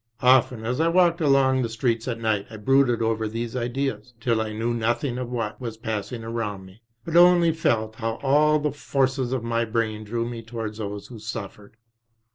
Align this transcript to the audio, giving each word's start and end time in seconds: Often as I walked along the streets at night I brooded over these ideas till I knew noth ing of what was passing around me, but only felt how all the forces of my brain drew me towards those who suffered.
Often 0.23 0.65
as 0.65 0.79
I 0.81 0.87
walked 0.87 1.21
along 1.21 1.61
the 1.61 1.69
streets 1.69 2.07
at 2.07 2.19
night 2.19 2.47
I 2.49 2.57
brooded 2.57 3.03
over 3.03 3.27
these 3.27 3.55
ideas 3.55 4.15
till 4.19 4.41
I 4.41 4.51
knew 4.51 4.73
noth 4.73 5.03
ing 5.03 5.19
of 5.19 5.29
what 5.29 5.61
was 5.61 5.77
passing 5.77 6.23
around 6.23 6.65
me, 6.65 6.81
but 7.05 7.15
only 7.15 7.51
felt 7.53 7.97
how 7.97 8.15
all 8.23 8.57
the 8.57 8.71
forces 8.71 9.31
of 9.31 9.43
my 9.43 9.63
brain 9.63 10.03
drew 10.03 10.27
me 10.27 10.41
towards 10.41 10.79
those 10.79 11.09
who 11.09 11.19
suffered. 11.19 11.77